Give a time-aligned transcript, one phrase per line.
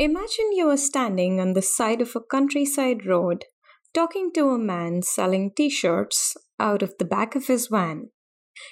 [0.00, 3.46] Imagine you are standing on the side of a countryside road
[3.92, 8.10] talking to a man selling t shirts out of the back of his van.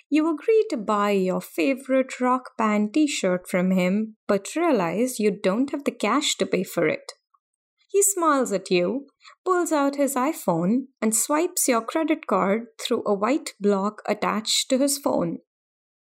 [0.08, 5.32] You agree to buy your favorite rock band t shirt from him, but realize you
[5.32, 7.12] don't have the cash to pay for it.
[7.90, 9.08] He smiles at you,
[9.44, 14.78] pulls out his iPhone, and swipes your credit card through a white block attached to
[14.78, 15.38] his phone.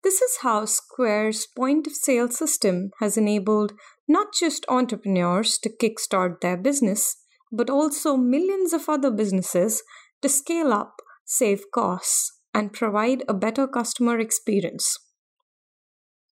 [0.02, 3.72] This is how Square's point of sale system has enabled
[4.08, 7.16] not just entrepreneurs to kickstart their business,
[7.50, 9.82] but also millions of other businesses
[10.22, 14.96] to scale up, save costs, and provide a better customer experience.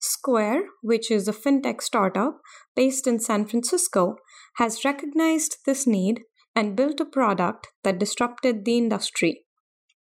[0.00, 2.41] Square, which is a fintech startup
[2.77, 4.16] based in San Francisco,
[4.56, 6.22] has recognized this need
[6.55, 9.44] and built a product that disrupted the industry.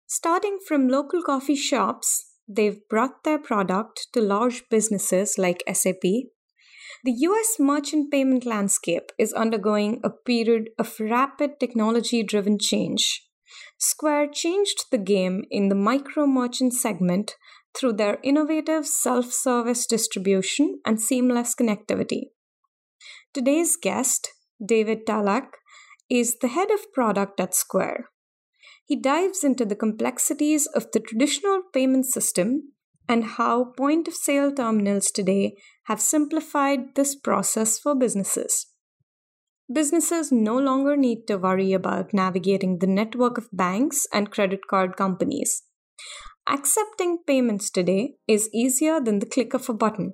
[0.07, 6.03] Starting from local coffee shops They've brought their product to large businesses like SAP.
[7.03, 13.27] The US merchant payment landscape is undergoing a period of rapid technology driven change.
[13.77, 17.35] Square changed the game in the micro merchant segment
[17.75, 22.29] through their innovative self service distribution and seamless connectivity.
[23.33, 24.29] Today's guest,
[24.63, 25.49] David Talach,
[26.09, 28.09] is the head of product at Square.
[28.85, 32.72] He dives into the complexities of the traditional payment system
[33.07, 38.67] and how point of sale terminals today have simplified this process for businesses.
[39.71, 44.95] Businesses no longer need to worry about navigating the network of banks and credit card
[44.97, 45.63] companies.
[46.47, 50.13] Accepting payments today is easier than the click of a button.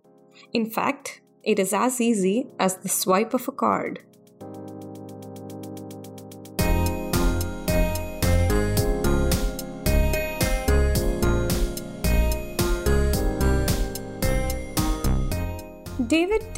[0.54, 4.02] In fact, it is as easy as the swipe of a card.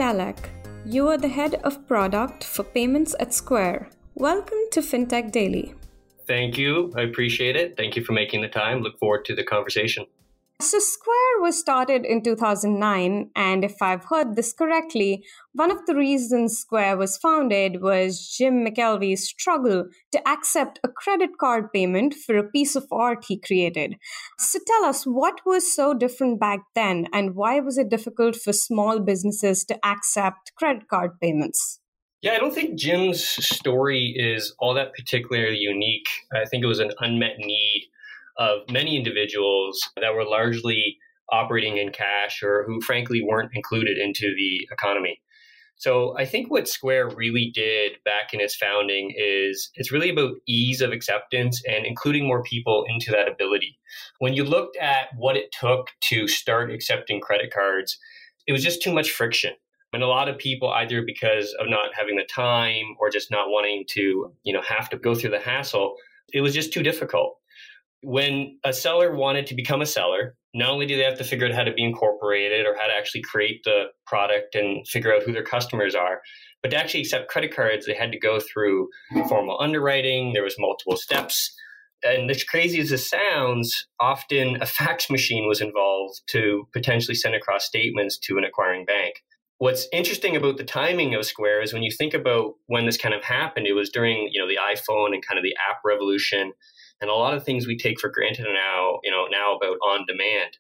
[0.02, 0.50] Talach,
[0.84, 3.90] you are the head of product for payments at Square.
[4.16, 5.76] Welcome to FinTech Daily.
[6.26, 6.92] Thank you.
[6.98, 7.78] I appreciate it.
[7.78, 8.82] Thank you for making the time.
[8.82, 10.08] Look forward to the conversation.
[10.62, 15.96] So, Square was started in 2009, and if I've heard this correctly, one of the
[15.96, 22.38] reasons Square was founded was Jim McKelvey's struggle to accept a credit card payment for
[22.38, 23.96] a piece of art he created.
[24.38, 28.54] So, tell us what was so different back then, and why was it difficult for
[28.54, 31.80] small businesses to accept credit card payments?
[32.22, 36.08] Yeah, I don't think Jim's story is all that particularly unique.
[36.32, 37.90] I think it was an unmet need
[38.42, 40.98] of many individuals that were largely
[41.32, 45.22] operating in cash or who frankly weren't included into the economy.
[45.76, 50.34] So I think what Square really did back in its founding is it's really about
[50.48, 53.80] ease of acceptance and including more people into that ability.
[54.20, 57.98] When you looked at what it took to start accepting credit cards,
[58.48, 59.54] it was just too much friction.
[59.94, 63.50] And a lot of people either because of not having the time or just not
[63.50, 65.96] wanting to, you know, have to go through the hassle,
[66.34, 67.38] it was just too difficult
[68.04, 71.48] when a seller wanted to become a seller, not only do they have to figure
[71.48, 75.24] out how to be incorporated or how to actually create the product and figure out
[75.24, 76.22] who their customers are,
[76.62, 78.90] but to actually accept credit cards, they had to go through
[79.28, 80.34] formal underwriting.
[80.34, 81.54] There was multiple steps.
[82.04, 87.36] And as crazy as this sounds, often a fax machine was involved to potentially send
[87.36, 89.16] across statements to an acquiring bank.
[89.62, 93.14] What's interesting about the timing of Square is when you think about when this kind
[93.14, 96.54] of happened, it was during you know the iPhone and kind of the app revolution
[97.00, 100.08] and a lot of things we take for granted now, you know, now about on
[100.08, 100.58] demand.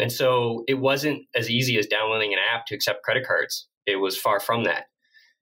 [0.00, 3.68] And so it wasn't as easy as downloading an app to accept credit cards.
[3.86, 4.86] It was far from that.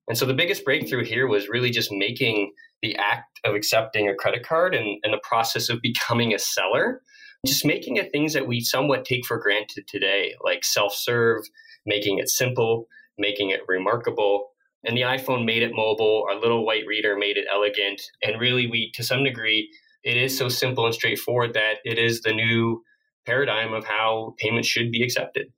[0.07, 2.53] And so the biggest breakthrough here was really just making
[2.83, 7.01] the act of accepting a credit card and, and the process of becoming a seller,
[7.47, 11.41] just making it things that we somewhat take for granted today, like self serve,
[11.87, 12.87] making it simple,
[13.19, 14.51] making it remarkable.
[14.85, 18.01] And the iPhone made it mobile, our little white reader made it elegant.
[18.23, 19.71] And really, we, to some degree,
[20.05, 22.83] it is so simple and straightforward that it is the new
[23.27, 25.49] paradigm of how payments should be accepted.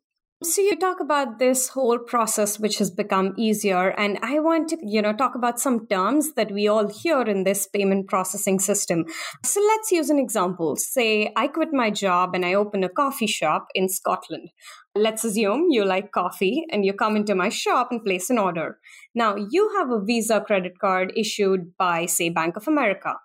[0.43, 4.79] So you talk about this whole process which has become easier and I want to
[4.81, 9.05] you know talk about some terms that we all hear in this payment processing system.
[9.45, 10.77] So let's use an example.
[10.77, 14.49] Say I quit my job and I open a coffee shop in Scotland.
[14.95, 18.79] Let's assume you like coffee and you come into my shop and place an order.
[19.15, 23.17] Now you have a Visa credit card issued by say Bank of America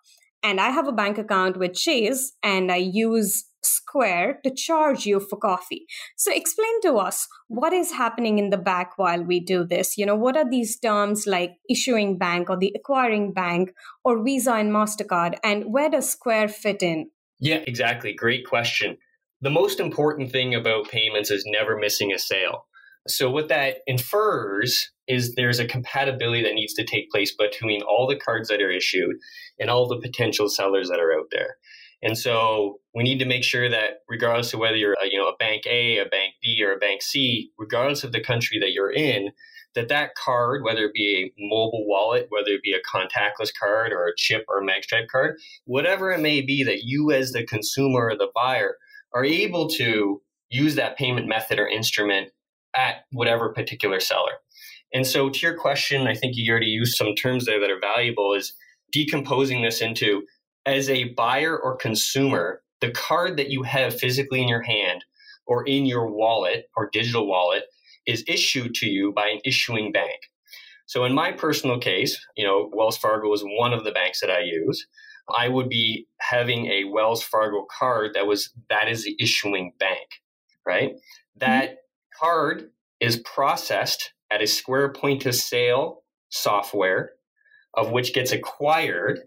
[0.44, 5.20] and I have a bank account with Chase and I use Square to charge you
[5.20, 5.86] for coffee.
[6.16, 9.98] So explain to us what is happening in the back while we do this.
[9.98, 13.74] You know, what are these terms like issuing bank or the acquiring bank
[14.04, 17.10] or Visa and MasterCard and where does Square fit in?
[17.40, 18.14] Yeah, exactly.
[18.14, 18.98] Great question.
[19.42, 22.66] The most important thing about payments is never missing a sale.
[23.08, 28.08] So, what that infers is there's a compatibility that needs to take place between all
[28.08, 29.18] the cards that are issued
[29.60, 31.58] and all the potential sellers that are out there.
[32.06, 35.28] And so we need to make sure that regardless of whether you're a, you know
[35.28, 38.74] a bank A, a bank B, or a bank C, regardless of the country that
[38.74, 39.32] you're in,
[39.74, 43.92] that that card, whether it be a mobile wallet, whether it be a contactless card
[43.92, 47.44] or a chip or a magstripe card, whatever it may be that you as the
[47.44, 48.78] consumer or the buyer
[49.16, 52.30] are able to use that payment method or instrument
[52.76, 54.34] at whatever particular seller.
[54.94, 57.80] And so to your question, I think you already used some terms there that are
[57.80, 58.54] valuable is
[58.92, 60.22] decomposing this into
[60.66, 65.04] as a buyer or consumer, the card that you have physically in your hand
[65.46, 67.64] or in your wallet or digital wallet
[68.06, 70.20] is issued to you by an issuing bank.
[70.86, 74.30] So in my personal case, you know, Wells Fargo is one of the banks that
[74.30, 74.86] I use.
[75.36, 80.22] I would be having a Wells Fargo card that was that is the issuing bank,
[80.66, 80.94] right?
[81.38, 82.20] That mm-hmm.
[82.20, 82.70] card
[83.00, 87.14] is processed at a Square point of sale software
[87.74, 89.22] of which gets acquired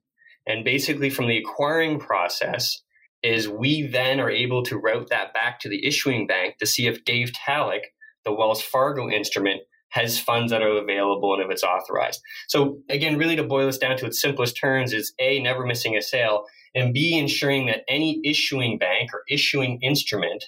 [0.46, 2.82] and basically from the acquiring process
[3.22, 6.86] is we then are able to route that back to the issuing bank to see
[6.86, 7.82] if Dave Talach,
[8.24, 12.20] the Wells Fargo instrument has funds that are available and if it's authorized.
[12.46, 15.96] So again, really to boil this down to its simplest terms is A, never missing
[15.96, 16.44] a sale,
[16.74, 20.44] and B, ensuring that any issuing bank or issuing instrument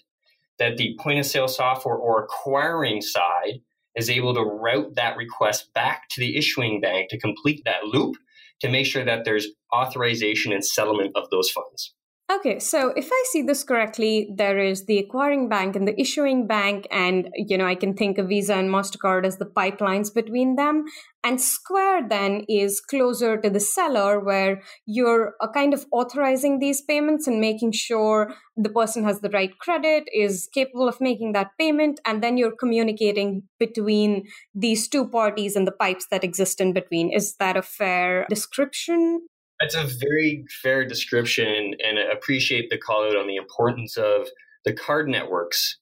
[0.59, 3.61] that the point of sale software or acquiring side
[3.97, 8.17] is able to route that request back to the issuing bank to complete that loop
[8.61, 11.95] to make sure that there's authorization and settlement of those funds.
[12.31, 16.47] Okay, so if I see this correctly, there is the acquiring bank and the issuing
[16.47, 20.55] bank, and you know I can think of Visa and Mastercard as the pipelines between
[20.55, 20.85] them.
[21.25, 26.83] And Square then is closer to the seller, where you're uh, kind of authorizing these
[26.83, 31.51] payments and making sure the person has the right credit, is capable of making that
[31.59, 34.25] payment, and then you're communicating between
[34.55, 37.13] these two parties and the pipes that exist in between.
[37.13, 39.23] Is that a fair description?
[39.61, 44.29] That's a very fair description, and I appreciate the call out on the importance of
[44.65, 45.77] the card networks.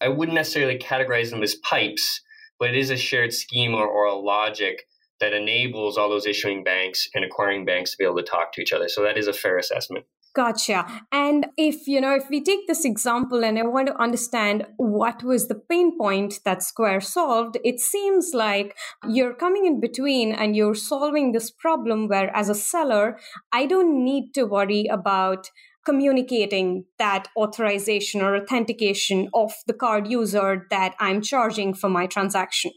[0.00, 2.20] I wouldn't necessarily categorize them as pipes,
[2.60, 4.86] but it is a shared schema or a logic
[5.18, 8.60] that enables all those issuing banks and acquiring banks to be able to talk to
[8.60, 8.88] each other.
[8.88, 10.04] So that is a fair assessment.
[10.36, 10.84] Gotcha.
[11.10, 15.24] And if, you know, if we take this example and I want to understand what
[15.24, 18.76] was the pain point that Square solved, it seems like
[19.08, 23.18] you're coming in between and you're solving this problem where, as a seller,
[23.50, 25.50] I don't need to worry about
[25.86, 32.72] communicating that authorization or authentication of the card user that I'm charging for my transaction.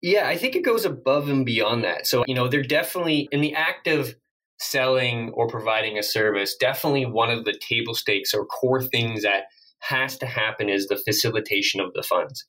[0.00, 2.06] Yeah, I think it goes above and beyond that.
[2.06, 4.14] So, you know, they're definitely in the act of
[4.58, 9.44] selling or providing a service, definitely one of the table stakes or core things that
[9.80, 12.44] has to happen is the facilitation of the funds.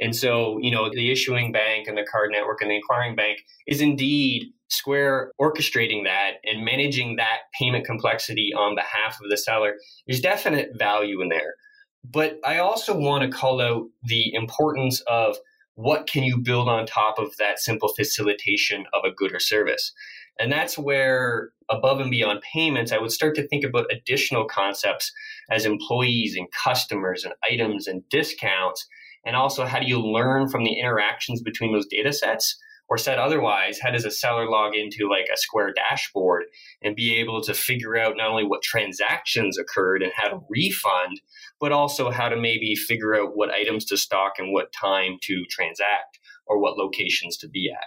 [0.00, 3.38] And so, you know, the issuing bank and the card network and the acquiring bank
[3.66, 9.74] is indeed Square orchestrating that and managing that payment complexity on behalf of the seller.
[10.06, 11.56] There's definite value in there.
[12.02, 15.36] But I also want to call out the importance of
[15.74, 19.92] what can you build on top of that simple facilitation of a good or service.
[20.38, 25.12] And that's where, above and beyond payments, I would start to think about additional concepts
[25.50, 28.86] as employees and customers and items and discounts.
[29.24, 32.58] And also, how do you learn from the interactions between those data sets?
[32.88, 36.44] Or said otherwise, how does a seller log into like a Square dashboard
[36.82, 41.22] and be able to figure out not only what transactions occurred and how to refund,
[41.58, 45.44] but also how to maybe figure out what items to stock and what time to
[45.48, 47.84] transact or what locations to be at?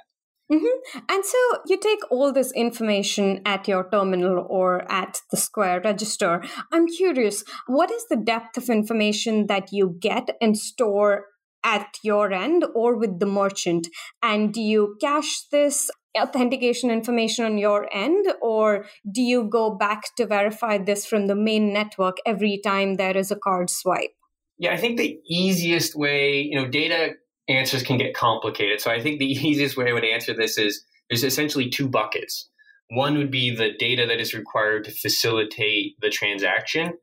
[0.52, 1.00] Mm-hmm.
[1.10, 6.44] And so you take all this information at your terminal or at the Square register.
[6.72, 11.26] I'm curious, what is the depth of information that you get and store
[11.64, 13.88] at your end or with the merchant?
[14.22, 20.04] And do you cache this authentication information on your end, or do you go back
[20.16, 24.12] to verify this from the main network every time there is a card swipe?
[24.58, 27.16] Yeah, I think the easiest way, you know, data
[27.48, 28.82] answers can get complicated.
[28.82, 32.50] So I think the easiest way I would answer this is there's essentially two buckets.
[32.90, 36.94] One would be the data that is required to facilitate the transaction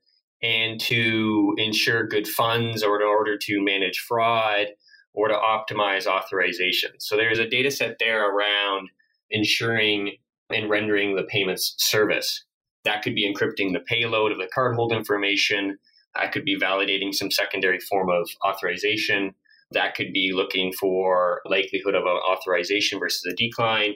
[0.43, 4.67] and to ensure good funds or in order to manage fraud
[5.15, 6.91] or to optimize authorization.
[6.99, 8.89] So there's a data set there around
[9.31, 10.17] ensuring
[10.51, 12.45] and rendering the payments service.
[12.85, 15.79] That could be encrypting the payload of the cardholder information.
[16.15, 19.35] That could be validating some secondary form of authorization.
[19.73, 23.95] That could be looking for likelihood of an authorization versus a decline.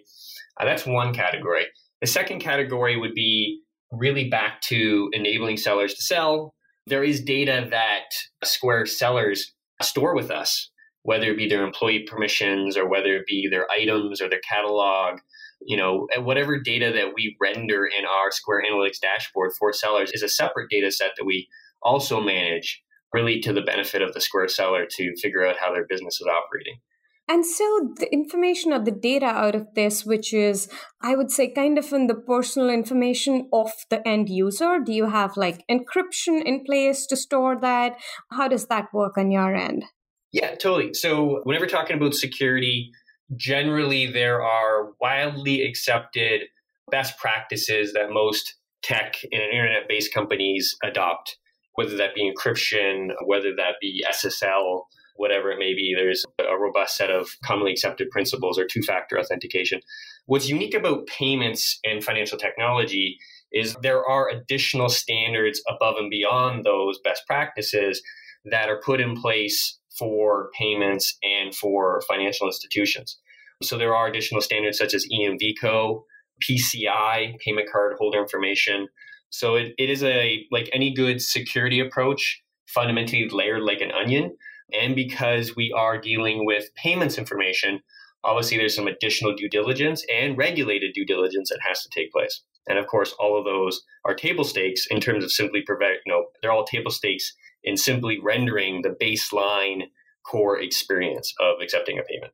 [0.61, 1.67] Uh, that's one category.
[2.01, 3.61] The second category would be
[3.93, 6.55] really back to enabling sellers to sell.
[6.87, 8.11] There is data that
[8.45, 9.53] Square sellers
[9.83, 10.71] store with us
[11.07, 15.21] whether it be their employee permissions or whether it be their items or their catalog.
[15.65, 20.23] You know, whatever data that we render in our Square Analytics dashboard for sellers is
[20.23, 21.49] a separate data set that we
[21.81, 22.83] also manage
[23.17, 26.27] really to the benefit of the Square seller to figure out how their business is
[26.27, 26.81] operating.
[27.29, 27.65] And so
[27.99, 30.69] the information or the data out of this, which is,
[31.03, 35.07] I would say, kind of in the personal information of the end user, do you
[35.07, 37.97] have like encryption in place to store that?
[38.31, 39.85] How does that work on your end?
[40.33, 40.95] Yeah, totally.
[40.95, 42.93] So, whenever talking about security,
[43.35, 46.43] generally there are widely accepted
[46.91, 51.39] best practices that most tech and internet based companies adopt,
[51.77, 54.83] whether that be encryption, whether that be SSL
[55.17, 59.19] whatever it may be, there's a robust set of commonly accepted principles or two factor
[59.19, 59.81] authentication.
[60.27, 63.19] What's unique about payments and financial technology
[63.53, 68.03] is there are additional standards above and beyond those best practices
[68.45, 73.19] that are put in place for payments and for financial institutions.
[73.63, 76.03] So there are additional standards such as EMVCo,
[76.43, 78.89] PCI, payment card holder information.
[79.31, 84.37] So it, it is a like any good security approach, fundamentally layered like an onion.
[84.73, 87.81] And because we are dealing with payments information,
[88.25, 92.43] obviously there's some additional due diligence and regulated due diligence that has to take place.
[92.69, 96.13] And of course, all of those are table stakes in terms of simply provide, you
[96.13, 99.83] know, they're all table stakes in simply rendering the baseline
[100.25, 102.33] core experience of accepting a payment.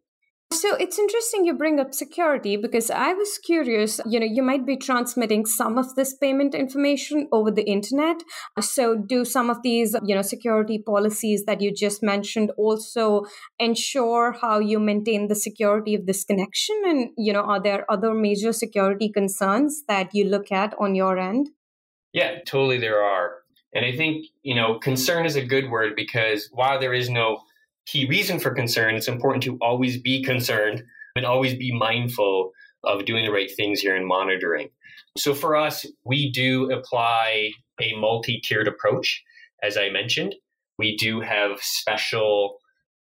[0.52, 4.66] So it's interesting you bring up security because I was curious, you know, you might
[4.66, 8.16] be transmitting some of this payment information over the internet.
[8.60, 13.22] So do some of these, you know, security policies that you just mentioned also
[13.58, 18.12] ensure how you maintain the security of this connection and, you know, are there other
[18.12, 21.48] major security concerns that you look at on your end?
[22.12, 23.38] Yeah, totally there are.
[23.74, 27.38] And I think, you know, concern is a good word because while there is no
[27.86, 30.82] key reason for concern, it's important to always be concerned
[31.16, 32.52] and always be mindful
[32.84, 34.68] of doing the right things here and monitoring.
[35.16, 39.22] So for us, we do apply a multi tiered approach,
[39.62, 40.34] as I mentioned.
[40.78, 42.58] We do have special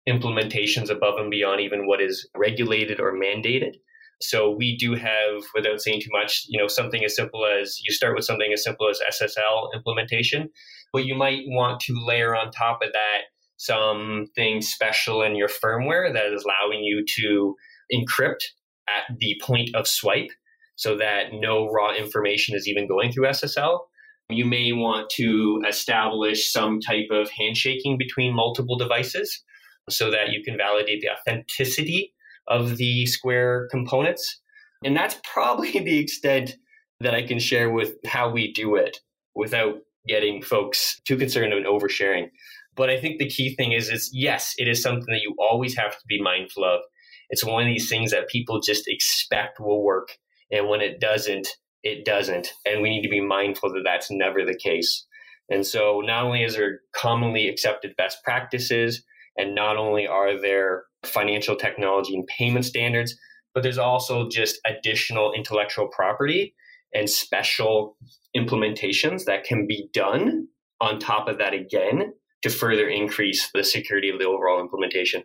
[0.08, 3.76] implementations above and beyond even what is regulated or mandated.
[4.22, 7.92] So we do have, without saying too much, you know, something as simple as you
[7.92, 10.50] start with something as simple as SSL implementation,
[10.94, 13.22] but you might want to layer on top of that
[13.62, 17.56] something special in your firmware that is allowing you to
[17.94, 18.44] encrypt
[18.90, 20.32] at the point of swipe
[20.76, 23.82] so that no raw information is even going through SSL.
[24.30, 29.44] You may want to establish some type of handshaking between multiple devices
[29.90, 32.14] so that you can validate the authenticity
[32.48, 34.40] of the Square components.
[34.84, 36.58] And that's probably the extent
[37.00, 38.98] that I can share with how we do it
[39.36, 39.76] without
[40.08, 42.30] getting folks too concerned and oversharing.
[42.76, 45.76] But I think the key thing is, is yes, it is something that you always
[45.76, 46.82] have to be mindful of.
[47.30, 50.18] It's one of these things that people just expect will work.
[50.52, 51.48] And when it doesn't,
[51.84, 52.50] it doesn't.
[52.66, 55.06] And we need to be mindful that that's never the case.
[55.50, 59.04] And so not only is there commonly accepted best practices,
[59.38, 63.16] and not only are there financial technology and payment standards,
[63.54, 66.54] but there's also just additional intellectual property
[66.94, 67.98] and special
[68.36, 70.48] implementations that can be done
[70.80, 75.24] on top of that again to further increase the security of the overall implementation.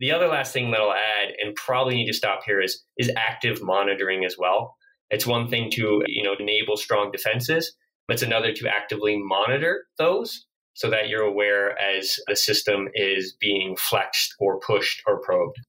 [0.00, 3.10] The other last thing that I'll add, and probably need to stop here, is is
[3.16, 4.76] active monitoring as well.
[5.10, 7.74] It's one thing to you know enable strong defenses,
[8.06, 13.34] but it's another to actively monitor those so that you're aware as the system is
[13.38, 15.60] being flexed or pushed or probed.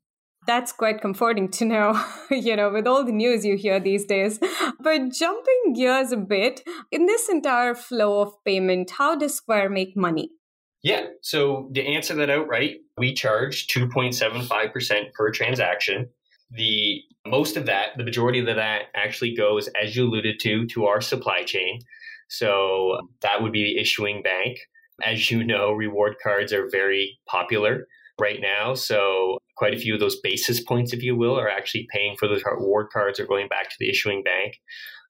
[0.45, 4.39] That's quite comforting to know, you know, with all the news you hear these days.
[4.79, 9.95] But jumping gears a bit, in this entire flow of payment, how does Square make
[9.95, 10.31] money?
[10.83, 11.05] Yeah.
[11.21, 16.09] So to answer that outright, we charge 2.75% per transaction.
[16.51, 20.85] The most of that, the majority of that actually goes, as you alluded to, to
[20.85, 21.79] our supply chain.
[22.29, 24.57] So that would be the issuing bank.
[25.01, 27.87] As you know, reward cards are very popular
[28.19, 28.73] right now.
[28.73, 32.27] So quite a few of those basis points, if you will, are actually paying for
[32.27, 34.59] those reward cards or going back to the issuing bank.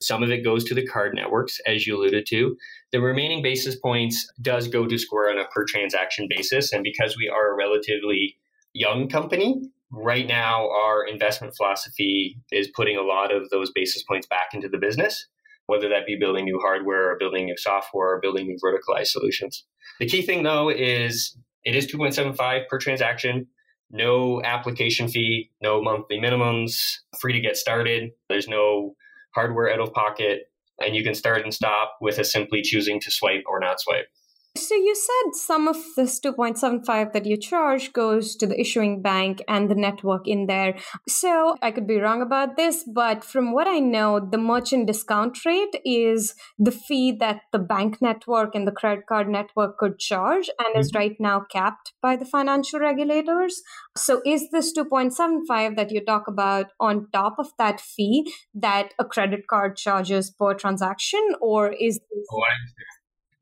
[0.04, 2.58] Some of it goes to the card networks, as you alluded to.
[2.92, 6.74] The remaining basis points does go to Square on a per transaction basis.
[6.74, 8.38] And because we are a relatively
[8.74, 14.28] young company, right now our investment philosophy is putting a lot of those basis points
[14.28, 15.28] back into the business,
[15.68, 19.66] whether that be building new hardware or building new software or building new verticalized solutions.
[20.00, 23.48] The key thing though is it is 2.75 per transaction
[23.94, 28.10] no application fee, no monthly minimums, free to get started.
[28.28, 28.96] There's no
[29.36, 30.50] hardware out of pocket,
[30.80, 34.08] and you can start and stop with a simply choosing to swipe or not swipe.
[34.56, 39.42] So you said some of this 2.75 that you charge goes to the issuing bank
[39.48, 40.76] and the network in there.
[41.10, 45.44] So I could be wrong about this, but from what I know, the merchant discount
[45.44, 50.50] rate is the fee that the bank network and the credit card network could charge
[50.60, 50.82] and mm-hmm.
[50.82, 53.64] is right now capped by the financial regulators.
[53.98, 59.06] So is this 2.75 that you talk about on top of that fee that a
[59.06, 62.44] credit card charges per transaction or is this oh,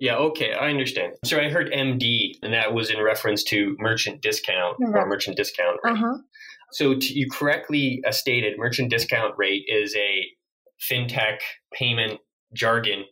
[0.02, 1.14] yeah, okay, I understand.
[1.24, 5.78] So I heard MD, and that was in reference to merchant discount or merchant discount
[5.84, 5.94] rate.
[5.94, 6.18] Uh-huh.
[6.72, 10.26] So to, you correctly uh, stated, merchant discount rate is a
[10.82, 11.38] fintech
[11.72, 12.20] payment
[12.52, 13.04] jargon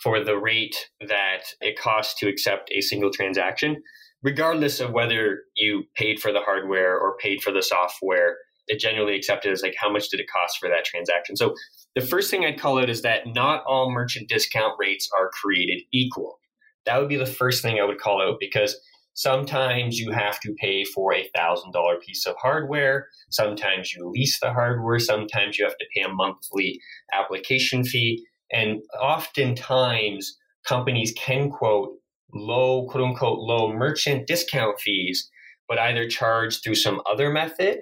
[0.00, 3.82] for the rate that it costs to accept a single transaction,
[4.22, 8.36] regardless of whether you paid for the hardware or paid for the software.
[8.68, 11.34] It generally accepted as like how much did it cost for that transaction.
[11.34, 11.56] So
[11.96, 15.82] the first thing I'd call out is that not all merchant discount rates are created
[15.92, 16.38] equal.
[16.84, 18.78] That would be the first thing I would call out because
[19.14, 23.08] sometimes you have to pay for a thousand dollar piece of hardware.
[23.30, 24.98] Sometimes you lease the hardware.
[24.98, 26.78] Sometimes you have to pay a monthly
[27.14, 28.22] application fee.
[28.52, 30.36] And oftentimes
[30.68, 31.94] companies can quote
[32.34, 35.30] low, quote unquote, low merchant discount fees,
[35.66, 37.78] but either charge through some other method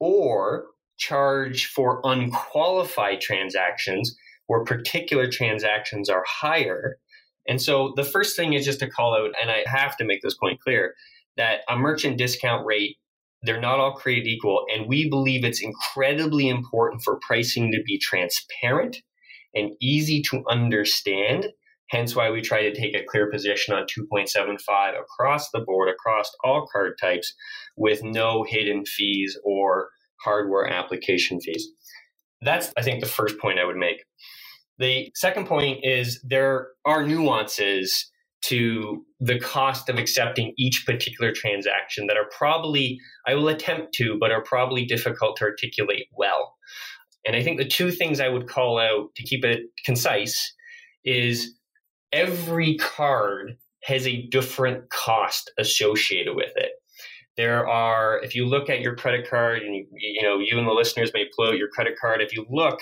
[0.00, 0.64] or
[0.98, 6.98] charge for unqualified transactions where particular transactions are higher.
[7.46, 10.20] And so the first thing is just to call out, and I have to make
[10.22, 10.94] this point clear,
[11.36, 12.96] that a merchant discount rate,
[13.42, 14.64] they're not all created equal.
[14.74, 18.98] And we believe it's incredibly important for pricing to be transparent
[19.54, 21.46] and easy to understand.
[21.90, 26.30] Hence why we try to take a clear position on 2.75 across the board, across
[26.44, 27.34] all card types,
[27.76, 29.88] with no hidden fees or
[30.22, 31.68] hardware application fees.
[32.40, 34.04] That's, I think, the first point I would make.
[34.78, 38.10] The second point is there are nuances
[38.46, 44.16] to the cost of accepting each particular transaction that are probably, I will attempt to,
[44.20, 46.54] but are probably difficult to articulate well.
[47.26, 50.54] And I think the two things I would call out to keep it concise
[51.04, 51.58] is
[52.12, 56.72] every card has a different cost associated with it.
[57.38, 60.66] There are, if you look at your credit card, and you, you know, you and
[60.66, 62.20] the listeners may pull out your credit card.
[62.20, 62.80] If you look,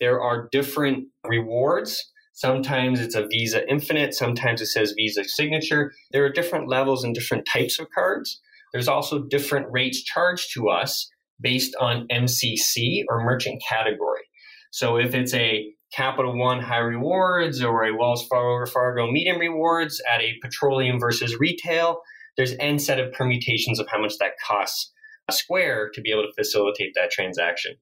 [0.00, 2.10] there are different rewards.
[2.32, 5.92] Sometimes it's a Visa Infinite, sometimes it says Visa Signature.
[6.12, 8.40] There are different levels and different types of cards.
[8.72, 14.22] There's also different rates charged to us based on MCC or merchant category.
[14.70, 19.38] So if it's a Capital One high rewards or a Wells Fargo, or Fargo medium
[19.38, 22.00] rewards at a petroleum versus retail,
[22.36, 24.92] there's n set of permutations of how much that costs
[25.28, 27.74] a Square to be able to facilitate that transaction.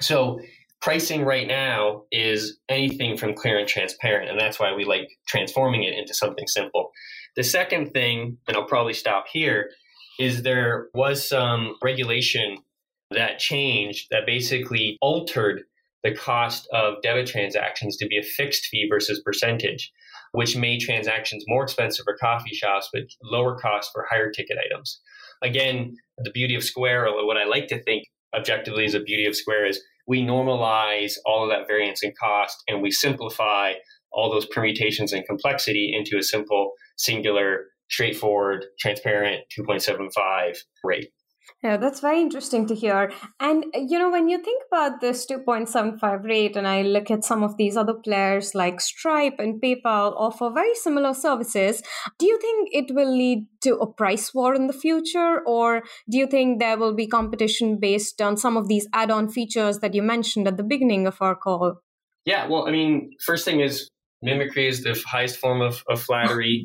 [0.00, 0.40] So
[0.80, 5.82] pricing right now is anything from clear and transparent, and that's why we like transforming
[5.82, 6.90] it into something simple.
[7.34, 9.70] The second thing, and I'll probably stop here,
[10.18, 12.58] is there was some regulation
[13.10, 15.62] that changed that basically altered
[16.02, 19.92] the cost of debit transactions to be a fixed fee versus percentage
[20.36, 25.00] which made transactions more expensive for coffee shops, but lower cost for higher ticket items.
[25.42, 28.04] Again, the beauty of Square, or what I like to think
[28.36, 32.62] objectively is the beauty of Square, is we normalize all of that variance in cost
[32.68, 33.72] and we simplify
[34.12, 41.08] all those permutations and complexity into a simple, singular, straightforward, transparent 2.75 rate.
[41.62, 43.12] Yeah, that's very interesting to hear.
[43.40, 47.24] And, uh, you know, when you think about this 2.75 rate, and I look at
[47.24, 51.82] some of these other players like Stripe and PayPal offer very similar services,
[52.18, 55.40] do you think it will lead to a price war in the future?
[55.46, 59.28] Or do you think there will be competition based on some of these add on
[59.28, 61.80] features that you mentioned at the beginning of our call?
[62.24, 63.88] Yeah, well, I mean, first thing is
[64.22, 66.64] mimicry is the highest form of, of flattery.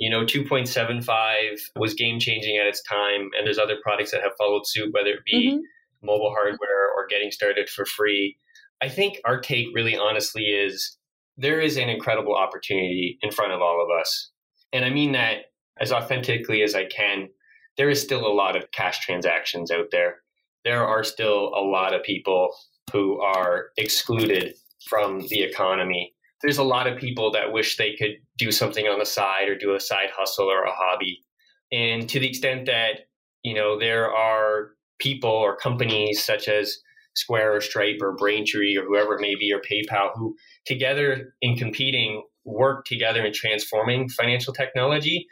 [0.00, 4.32] You know, 2.75 was game changing at its time, and there's other products that have
[4.36, 6.06] followed suit, whether it be mm-hmm.
[6.06, 8.36] mobile hardware or getting started for free.
[8.82, 10.96] I think our take really honestly is
[11.36, 14.30] there is an incredible opportunity in front of all of us.
[14.72, 17.28] And I mean that as authentically as I can.
[17.76, 20.16] There is still a lot of cash transactions out there.
[20.64, 22.54] There are still a lot of people
[22.92, 24.54] who are excluded
[24.86, 28.98] from the economy there's a lot of people that wish they could do something on
[28.98, 31.22] the side or do a side hustle or a hobby.
[31.70, 33.06] And to the extent that,
[33.42, 36.78] you know, there are people or companies such as
[37.14, 41.56] Square or Stripe or Braintree or whoever it may be or PayPal who together in
[41.56, 45.26] competing work together in transforming financial technology,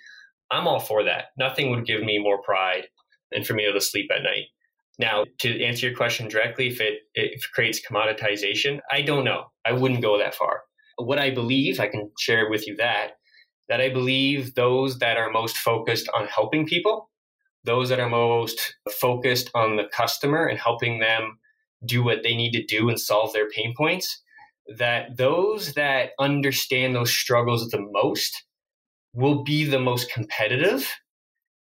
[0.51, 1.27] I'm all for that.
[1.39, 2.89] Nothing would give me more pride
[3.33, 4.47] than for me to sleep at night.
[4.99, 9.45] Now, to answer your question directly, if it, if it creates commoditization, I don't know.
[9.65, 10.63] I wouldn't go that far
[10.99, 13.13] what I believe, I can share with you that,
[13.69, 17.11] that I believe those that are most focused on helping people,
[17.65, 21.39] those that are most focused on the customer and helping them
[21.85, 24.23] do what they need to do and solve their pain points,
[24.77, 28.45] that those that understand those struggles the most
[29.15, 30.89] will be the most competitive.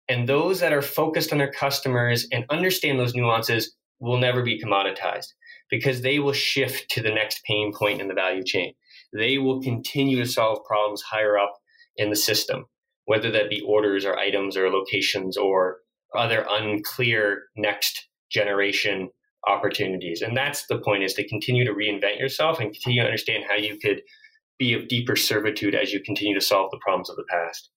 [0.07, 4.59] And those that are focused on their customers and understand those nuances will never be
[4.59, 5.33] commoditized
[5.69, 8.73] because they will shift to the next pain point in the value chain.
[9.13, 11.54] They will continue to solve problems higher up
[11.98, 12.65] in the system,
[13.06, 15.78] whether that be orders or items or locations or
[16.15, 19.10] other unclear next generation
[19.48, 20.22] opportunities.
[20.22, 23.56] And that's the point is to continue to reinvent yourself and continue to understand how
[23.56, 24.02] you could
[24.58, 27.69] be of deeper servitude as you continue to solve the problems of the past.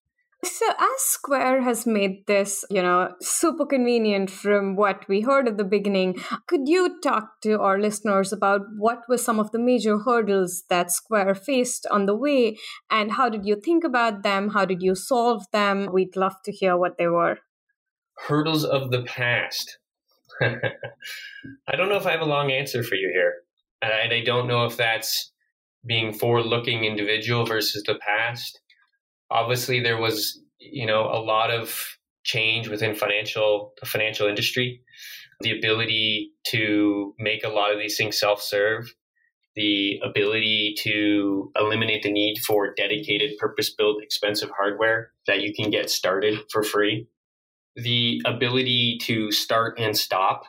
[0.44, 5.57] So, as Square has made this, you know, super convenient from what we heard at
[5.57, 6.16] the beginning,
[6.48, 10.90] could you talk to our listeners about what were some of the major hurdles that
[10.90, 12.59] Square faced on the way
[12.90, 14.48] and how did you think about them?
[14.48, 15.88] How did you solve them?
[15.92, 17.38] We'd love to hear what they were.
[18.16, 19.78] Hurdles of the past.
[20.40, 23.35] I don't know if I have a long answer for you here.
[23.81, 25.33] And I don't know if that's
[25.87, 28.61] being forward looking individual versus the past.
[29.33, 34.83] Obviously, there was, you know, a lot of change within financial the financial industry,
[35.40, 38.95] the ability to make a lot of these things self serve,
[39.57, 45.71] the ability to eliminate the need for dedicated purpose built expensive hardware that you can
[45.71, 47.07] get started for free.
[47.77, 50.45] The ability to start and stop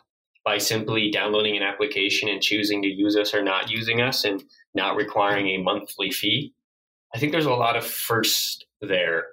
[0.45, 4.43] by simply downloading an application and choosing to use us or not using us and
[4.75, 6.53] not requiring a monthly fee.
[7.15, 9.25] I think there's a lot of first there.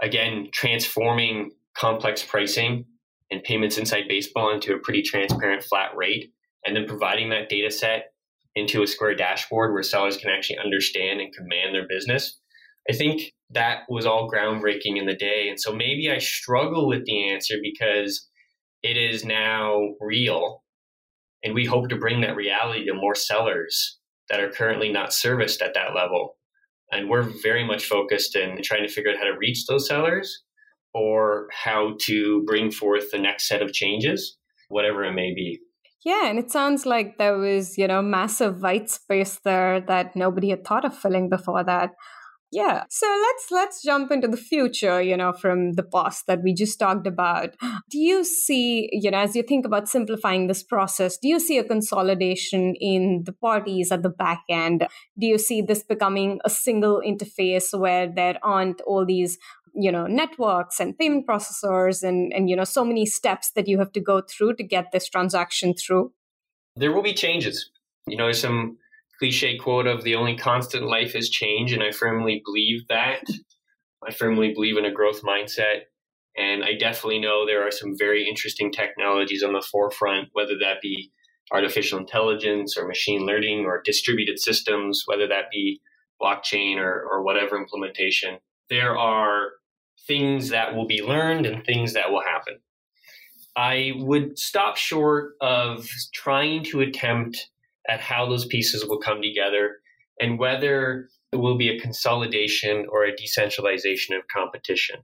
[0.00, 2.84] Again, transforming complex pricing
[3.30, 6.32] and payments inside baseball into a pretty transparent flat rate,
[6.64, 8.12] and then providing that data set
[8.54, 12.38] into a Square dashboard where sellers can actually understand and command their business.
[12.90, 15.48] I think that was all groundbreaking in the day.
[15.48, 18.28] And so maybe I struggle with the answer because
[18.82, 20.62] it is now real.
[21.44, 25.62] And we hope to bring that reality to more sellers that are currently not serviced
[25.62, 26.36] at that level.
[26.92, 30.42] And we're very much focused in trying to figure out how to reach those sellers
[30.94, 34.36] or how to bring forth the next set of changes,
[34.68, 35.60] whatever it may be.
[36.04, 40.50] Yeah, and it sounds like there was, you know, massive white space there that nobody
[40.50, 41.90] had thought of filling before that.
[42.52, 42.84] Yeah.
[42.90, 46.78] So let's let's jump into the future, you know, from the past that we just
[46.78, 47.54] talked about.
[47.90, 51.58] Do you see, you know, as you think about simplifying this process, do you see
[51.58, 54.86] a consolidation in the parties at the back end?
[55.18, 59.38] Do you see this becoming a single interface where there aren't all these
[59.74, 63.78] you know networks and payment processors and and you know so many steps that you
[63.78, 66.12] have to go through to get this transaction through
[66.76, 67.70] there will be changes
[68.06, 68.76] you know some
[69.22, 73.22] cliche quote of the only constant life is change, and I firmly believe that.
[74.04, 75.82] I firmly believe in a growth mindset.
[76.36, 80.80] And I definitely know there are some very interesting technologies on the forefront, whether that
[80.82, 81.12] be
[81.52, 85.80] artificial intelligence or machine learning or distributed systems, whether that be
[86.20, 88.38] blockchain or, or whatever implementation.
[88.70, 89.50] There are
[90.04, 92.58] things that will be learned and things that will happen.
[93.54, 97.51] I would stop short of trying to attempt
[97.88, 99.76] at how those pieces will come together
[100.20, 104.96] and whether it will be a consolidation or a decentralization of competition.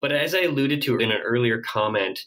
[0.00, 2.20] But as I alluded to in an earlier comment,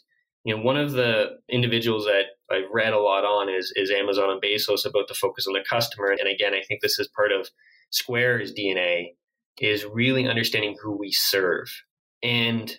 [0.44, 4.30] you know, one of the individuals that I've read a lot on is, is Amazon
[4.30, 6.10] and Bezos about the focus on the customer.
[6.10, 7.50] And again, I think this is part of
[7.90, 9.14] Square's DNA
[9.60, 11.68] is really understanding who we serve.
[12.22, 12.78] And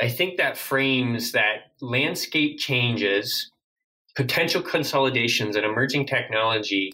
[0.00, 3.50] I think that frames that landscape changes
[4.16, 6.92] potential consolidations and emerging technology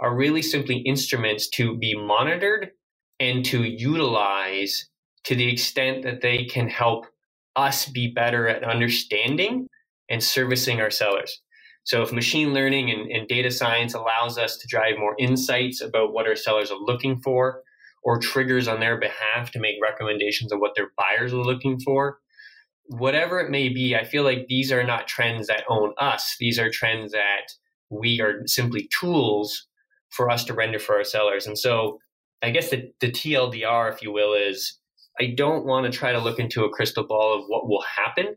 [0.00, 2.70] are really simply instruments to be monitored
[3.18, 4.88] and to utilize
[5.24, 7.06] to the extent that they can help
[7.56, 9.66] us be better at understanding
[10.08, 11.42] and servicing our sellers.
[11.84, 16.12] So, if machine learning and, and, data science allows us to drive more insights about
[16.12, 17.62] what our sellers are looking for,
[18.02, 22.18] or triggers on their behalf to make recommendations of what their buyers are looking for,
[22.90, 26.34] whatever it may be, I feel like these are not trends that own us.
[26.40, 27.52] These are trends that
[27.88, 29.68] we are simply tools
[30.10, 31.46] for us to render for our sellers.
[31.46, 32.00] And so
[32.42, 34.76] I guess the, the TLDR, if you will, is
[35.20, 38.34] I don't want to try to look into a crystal ball of what will happen.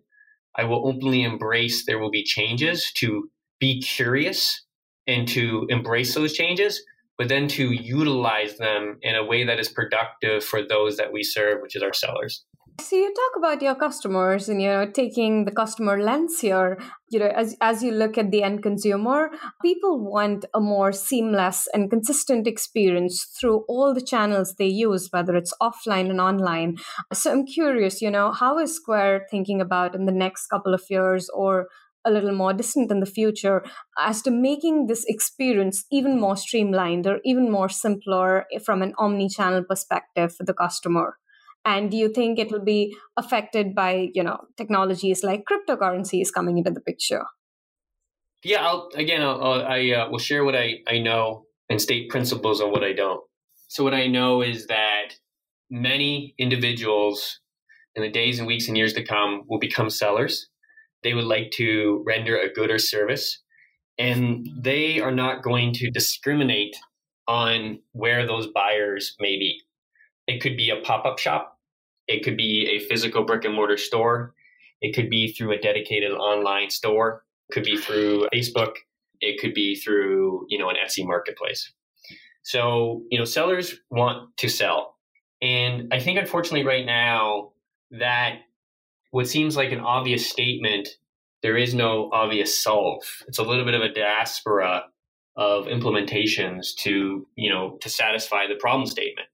[0.55, 4.63] I will openly embrace there will be changes to be curious
[5.07, 6.83] and to embrace those changes,
[7.17, 11.23] but then to utilize them in a way that is productive for those that we
[11.23, 12.45] serve, which is our sellers.
[12.79, 16.79] So you talk about your customers and you know taking the customer lens here.
[17.09, 19.29] You know, as as you look at the end consumer,
[19.61, 25.35] people want a more seamless and consistent experience through all the channels they use, whether
[25.35, 26.77] it's offline and online.
[27.13, 30.83] So I'm curious, you know, how is Square thinking about in the next couple of
[30.89, 31.67] years or
[32.05, 33.63] a little more distant in the future
[33.97, 39.63] as to making this experience even more streamlined or even more simpler from an omni-channel
[39.63, 41.17] perspective for the customer
[41.65, 46.57] and do you think it will be affected by you know technologies like cryptocurrencies coming
[46.57, 47.23] into the picture?
[48.43, 52.61] Yeah I'll, again I'll, i uh, will share what I, I know and state principles
[52.61, 53.21] on what i don't.
[53.67, 55.15] So what i know is that
[55.69, 57.39] many individuals
[57.95, 60.49] in the days and weeks and years to come will become sellers.
[61.03, 63.41] They would like to render a good or service
[63.97, 66.75] and they are not going to discriminate
[67.27, 69.61] on where those buyers may be.
[70.27, 71.52] It could be a pop-up shop
[72.07, 74.33] it could be a physical brick and mortar store.
[74.81, 77.23] It could be through a dedicated online store.
[77.49, 78.73] It could be through Facebook.
[79.21, 81.71] It could be through, you know, an Etsy marketplace.
[82.41, 84.97] So, you know, sellers want to sell.
[85.41, 87.51] And I think unfortunately right now
[87.91, 88.39] that
[89.11, 90.89] what seems like an obvious statement,
[91.41, 93.03] there is no obvious solve.
[93.27, 94.85] It's a little bit of a diaspora
[95.35, 99.27] of implementations to, you know, to satisfy the problem statement.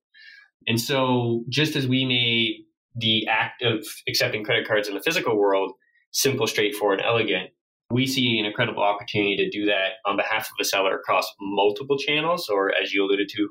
[0.68, 5.38] And so, just as we made the act of accepting credit cards in the physical
[5.38, 5.74] world
[6.12, 7.52] simple, straightforward, elegant,
[7.92, 11.98] we see an incredible opportunity to do that on behalf of a seller across multiple
[11.98, 13.50] channels, or as you alluded to,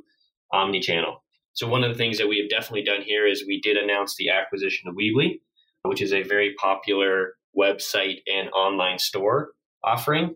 [0.53, 1.25] omni channel.
[1.55, 4.17] So, one of the things that we have definitely done here is we did announce
[4.17, 5.41] the acquisition of Weebly,
[5.83, 9.51] which is a very popular website and online store
[9.83, 10.35] offering.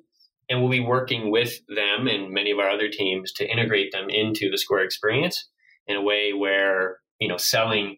[0.48, 4.10] And we'll be working with them and many of our other teams to integrate them
[4.10, 5.48] into the Square experience
[5.86, 7.96] in a way where, you know, selling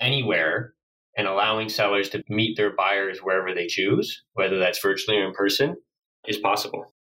[0.00, 0.74] anywhere
[1.16, 5.34] and allowing sellers to meet their buyers wherever they choose, whether that's virtually or in
[5.34, 5.76] person,
[6.26, 6.92] is possible.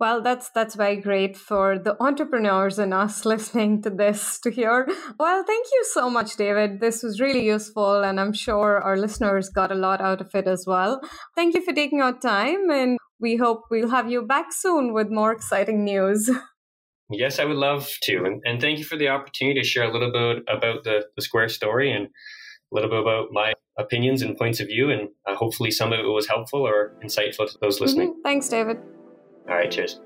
[0.00, 4.86] Well, that's that's very great for the entrepreneurs and us listening to this to hear.
[5.18, 6.80] Well, thank you so much, David.
[6.80, 10.46] This was really useful, and I'm sure our listeners got a lot out of it
[10.46, 11.00] as well.
[11.34, 15.10] Thank you for taking our time, and we hope we'll have you back soon with
[15.10, 16.30] more exciting news.
[17.10, 18.24] Yes, I would love to.
[18.24, 21.22] And, and thank you for the opportunity to share a little bit about the, the
[21.22, 24.90] Square story and a little bit about my opinions and points of view.
[24.90, 27.84] And uh, hopefully some of it was helpful or insightful to those mm-hmm.
[27.84, 28.08] listening.
[28.10, 28.22] Mm-hmm.
[28.22, 28.78] Thanks, David.
[29.48, 30.00] All right, cheers.